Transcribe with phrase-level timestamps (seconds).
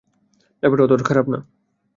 [0.63, 1.39] ব্যাপারটা অতোটা খারাপ না।